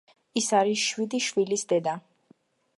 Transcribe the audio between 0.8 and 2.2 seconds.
შვიდი შვილის დედა.